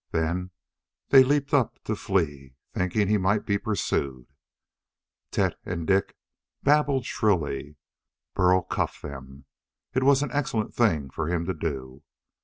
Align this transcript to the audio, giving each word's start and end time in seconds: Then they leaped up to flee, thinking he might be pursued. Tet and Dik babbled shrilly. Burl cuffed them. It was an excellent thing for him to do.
Then 0.09 0.49
they 1.09 1.23
leaped 1.23 1.53
up 1.53 1.77
to 1.83 1.95
flee, 1.95 2.55
thinking 2.73 3.07
he 3.07 3.19
might 3.19 3.45
be 3.45 3.59
pursued. 3.59 4.25
Tet 5.29 5.53
and 5.63 5.85
Dik 5.85 6.17
babbled 6.63 7.05
shrilly. 7.05 7.75
Burl 8.33 8.63
cuffed 8.63 9.03
them. 9.03 9.45
It 9.93 10.01
was 10.01 10.23
an 10.23 10.31
excellent 10.31 10.73
thing 10.73 11.11
for 11.11 11.27
him 11.27 11.45
to 11.45 11.53
do. 11.53 12.01